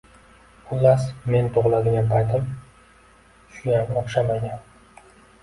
Xullas, 0.69 1.03
men 1.33 1.49
tugʻiladigan 1.57 2.09
paytim 2.15 2.49
shuyam 3.59 3.95
oʻxshamagan 4.03 4.67